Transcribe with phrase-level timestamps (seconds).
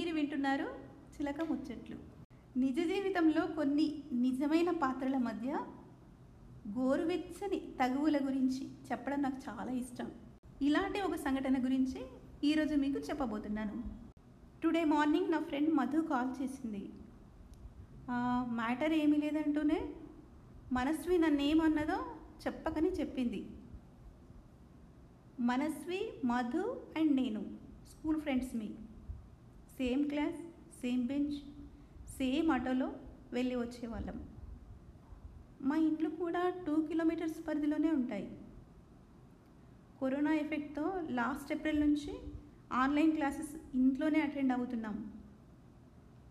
[0.00, 0.66] మీరు వింటున్నారు
[1.14, 1.96] చిలక ముచ్చట్లు.
[2.56, 5.50] నిజ జీవితంలో కొన్ని నిజమైన పాత్రల మధ్య
[6.76, 10.08] గోరువెచ్చని తగువుల గురించి చెప్పడం నాకు చాలా ఇష్టం.
[10.62, 12.00] ఇలాంటి ఒక సంఘటన గురించి
[12.48, 13.76] ఈరోజు మీకు చెప్పబోతున్నాను.
[14.62, 16.82] టుడే మార్నింగ్ నా ఫ్రెండ్ మధు కాల్ చేసింది.
[18.60, 19.80] మ్యాటర్ ఏమీ లేదంటూనే
[20.72, 22.00] మనస్వి నన్నేమన్నదో
[22.46, 23.42] చెప్పకని చెప్పింది.
[25.52, 26.64] మనస్వి మధు
[26.98, 27.42] అండ్ నేను
[27.90, 28.70] స్కూల్ ఫ్రెండ్స్ మీ.
[29.80, 30.40] Same class
[30.80, 31.36] same bench
[32.18, 32.92] same ఆటోలో
[33.32, 34.28] వెళ్ళి వచ్చేవాళ్ళం.
[35.62, 38.38] మా ఇంట్లో కూడా టూ కిలోమీటర్స్ పరిధిలోనే ఉంటాయి.
[40.02, 42.12] కరోనా ఎఫెక్ట్తో లాస్ట్ ఏప్రిల్ నుంచి
[42.72, 45.12] ఆన్లైన్ క్లాసెస్ ఇంట్లోనే అటెండ్ అవుతున్నాం.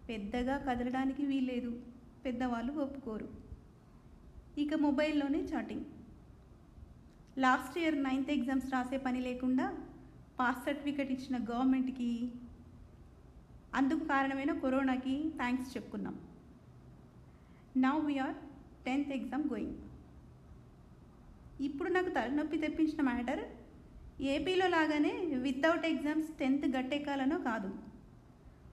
[0.10, 1.82] పెద్దగా కదలడానికి వీలేదు
[2.26, 3.30] పెద్దవాళ్ళు ఒప్పుకోరు.
[4.58, 5.86] ఇక మొబైల్లోనే chatting.
[7.38, 9.78] Last year ninth exams రాసే పని లేకుండా
[10.40, 12.32] పాస్ సర్టిఫికెట్ ఇచ్చిన గవర్నమెంట్కి
[13.76, 16.16] అందుకు కారణమైన కరోనాకి థ్యాంక్స్ చెప్పుకున్నాం.
[17.78, 18.36] Now we are
[18.86, 19.78] tenth exam going
[21.62, 23.42] ఇప్పుడు నాకు తలనొప్పి తెప్పించిన మ్యాటర్
[24.22, 27.70] ఏపీలో లాగానే వితౌట్ ఎగ్జామ్స్ టెన్త్ గట్టెక్కాలనో కాదు.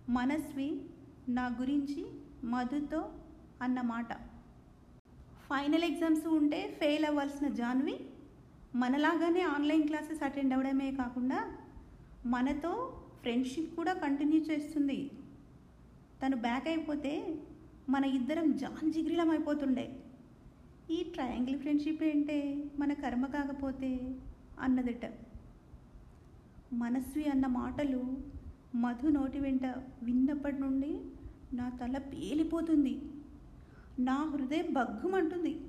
[0.08, 0.82] మనస్వి
[1.28, 2.02] నా గురించి
[2.44, 3.00] మధుతో
[3.62, 4.12] అన్న మాట.
[5.50, 7.96] ఫైనల్ ఎగ్జామ్స్ ఉంటే ఫెయిల్ అవ్వాల్సిన జాన్వి
[8.74, 11.38] మనలాగానే ఆన్లైన్ క్లాసెస్ అటెండ్ అవ్వడమే కాకుండా
[12.26, 12.72] మనతో
[13.26, 15.10] ఫ్రెండ్షిప్ కూడా కంటిన్యూ చేస్తుంది.
[16.22, 17.38] తను బ్యాక్ అయిపోతే
[17.88, 19.96] మన ఇద్దరం జాన్ జిగ్రిలం అయిపోతుండే.
[20.90, 22.64] ఈ ట్రయాంగిల్ ఫ్రెండ్షిప్ ఏంటే?
[22.78, 24.14] మన కర్మ కాకపోతే?
[24.60, 25.12] అన్నదిట.
[26.72, 28.16] మనస్వి అన్న మాటలు
[28.74, 29.66] మధు నోటి వెంట
[30.02, 31.00] విన్నప్పటి నుండి
[31.52, 33.02] నా తల పేలిపోతుంది.
[33.98, 35.60] నా హృదయం బగ్గుమంటుంది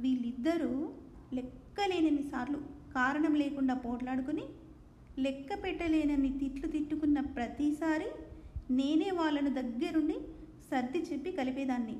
[0.00, 0.92] వీళ్ళిద్దరూ
[1.32, 2.56] లెక్కలేనన్ని సార్లు
[2.94, 4.42] కారణం లేకుండా పోట్లాడుకుని
[5.18, 8.06] లెక్క పెట్టలేనని తిట్లు తిట్టుకున్న ప్రతిసారి
[8.70, 10.16] నేనే వాళ్ళను దగ్గరుండి
[10.70, 11.96] సర్ది చెప్పి కలిపేదాన్ని.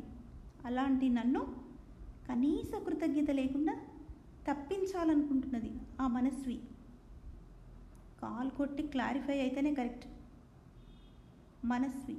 [0.67, 1.57] అలాంటి నన్ను
[2.29, 3.75] కనీస కృతజ్ఞత లేకుండా
[4.49, 6.61] తప్పించాలనుకుంటున్నది ఆ మనస్వి.
[8.23, 10.07] కాల్ కొట్టి క్లారిఫై అయితేనే కరెక్ట్.
[11.65, 12.17] మనస్వి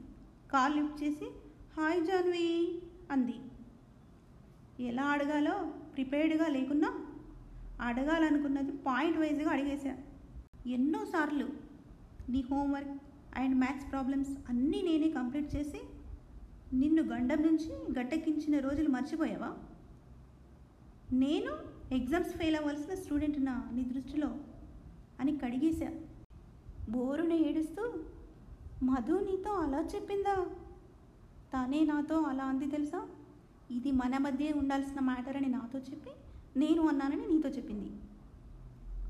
[0.54, 1.26] కాల్ లిఫ్ట్ చేసి
[1.78, 2.80] హాయ్ జాన్వి
[3.12, 3.36] అంది.
[4.88, 7.06] ఎలా అడగాలో ప్రిపేర్డ్గా లేకున్నా
[7.82, 9.98] అడగాలనుకున్నది పాయింట్ వైజ్గా అడిగేశా.
[10.68, 11.48] ఎన్నోసార్లు
[12.30, 13.02] నీ హోంవర్క్
[13.36, 15.82] అండ్ మ్యాథ్స్ ప్రాబ్లమ్స్ అన్నీ నేనే కంప్లీట్ చేసి
[16.74, 19.58] నిన్ను గండం నుంచి గట్టెక్కించిన రోజులు మర్చిపోయావా?
[21.14, 21.52] నేను
[21.92, 24.38] ఎగ్జామ్స్ ఫెయిల్ అవ్వాల్సిన స్టూడెంట్ నా నీ దృష్టిలో
[25.20, 25.92] అని కడిగేశా.
[26.90, 27.94] బోరుని ఏడుస్తూ
[28.84, 30.46] మధు నీతో అలా చెప్పిందా?
[31.54, 33.08] తానే నాతో అలా అంది తెలుసా?
[33.72, 36.10] ఇది మన మధ్య ఉండాల్సిన మ్యాటర్ అని నాతో చెప్పి
[36.60, 37.92] నేను అన్నానని నీతో చెప్పింది.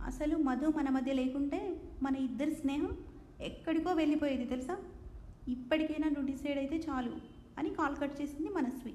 [0.05, 2.97] అసలు మధు మన మధ్య లేకుంటే మన ఇద్దరి స్నేహం
[3.41, 4.77] ఎక్కడికో వెళ్ళిపోయేది తెలుసా?
[5.47, 7.11] ఇప్పటికైనా నువ్వు డిసైడ్ అయితే చాలు
[7.57, 8.93] అని కాల్ కట్ చేసింది మనస్వి.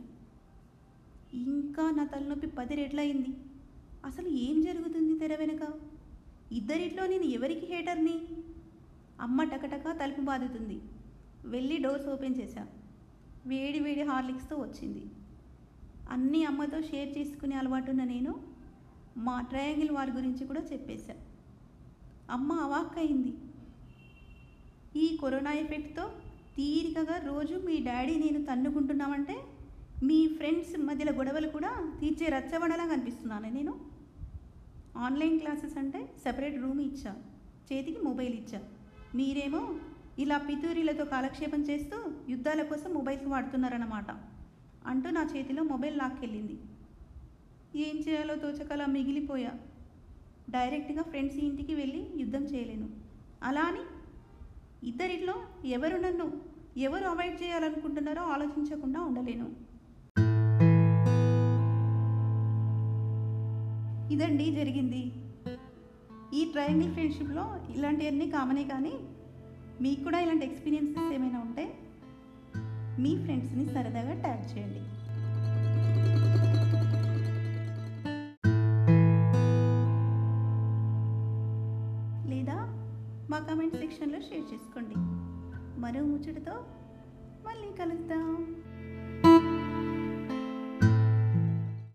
[1.34, 3.32] ఇంకా నా తలనొప్పి పది రెట్లయింది.
[4.04, 5.72] అసలు ఏం జరుగుతుంది తెర వెనుక?
[6.52, 8.20] ఇద్దరిట్లో నేను ఎవరికి హేటర్ని?
[9.20, 10.80] అమ్మ టకటక తలుపు బాదుతుంది.
[11.44, 12.66] వెళ్ళి డోర్స్ ఓపెన్ చేశా.
[13.46, 15.02] వేడి వేడి హార్లిక్స్తో వచ్చింది.
[16.10, 18.49] అన్నీ అమ్మతో షేర్ చేసుకునే అలవాటున్న నేను
[19.16, 21.14] మా ట్రయాంగిల్ వారి గురించి కూడా చెప్పేశా.
[22.30, 23.34] అమ్మ అవాక్కయింది.
[24.96, 26.08] ఈ కరోనా ఎఫెక్ట్తో
[26.56, 29.40] తీరికగా రోజు మీ డాడీ నేను తన్నుకుంటున్నామంటే
[30.02, 33.80] మీ ఫ్రెండ్స్ మధ్యలో గొడవలు కూడా తీర్చే రచ్చబడలా కనిపిస్తున్నాను నేను.
[34.96, 37.14] ఆన్లైన్ క్లాసెస్ అంటే సపరేట్ రూమ్ ఇచ్చా
[37.72, 38.60] చేతికి మొబైల్ ఇచ్చా.
[39.14, 39.74] మీరేమో
[40.18, 41.96] ఇలా పితూరీలతో కాలక్షేపం చేస్తూ
[42.28, 44.10] యుద్ధాల కోసం మొబైల్స్ వాడుతున్నారన్నమాట
[44.86, 46.58] అంటూ నా చేతిలో మొబైల్ లాక్కెళ్ళింది
[47.76, 49.50] ఏం చేయాలో తోచకలా మిగిలిపోయా.
[50.50, 52.88] డైరెక్ట్గా ఫ్రెండ్స్ ఇంటికి వెళ్ళి యుద్ధం చేయలేను.
[53.42, 53.80] అలా అని
[54.88, 56.32] ఇద్దరిలో ఎవరు నన్ను
[56.76, 59.46] ఎవరు అవాయిడ్ చేయాలనుకుంటున్నారో ఆలోచించకుండా ఉండలేను.
[64.12, 65.12] ఇదండి జరిగింది.
[66.34, 68.92] ఈ ట్రయాంగిల్ ఫ్రెండ్షిప్లో ఇలాంటివన్నీ కామనే కానీ
[69.80, 71.74] మీకు కూడా ఇలాంటి ఎక్స్పీరియన్సెస్ ఏమైనా ఉంటే
[72.98, 74.99] మీ ఫ్రెండ్స్ని సరదాగా ట్యాగ్ చేయండి.
[83.40, 84.96] మా కామెంట్ సెక్షన్లో షేర్ చేసుకోండి.
[85.80, 86.54] మరో ముచ్చటతో
[87.46, 88.56] మళ్ళీ కలుద్దాం.